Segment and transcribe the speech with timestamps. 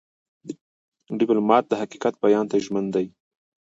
[1.19, 3.05] ډيپلومات د حقیقت بیان ته ژمن دی.